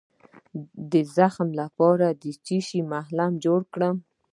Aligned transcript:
د 0.91 0.93
زخم 1.15 1.49
لپاره 1.61 2.07
د 2.21 2.25
څه 2.45 2.57
شي 2.67 2.79
ملهم 2.91 3.33
جوړ 3.45 3.59
کړم؟ 3.73 3.95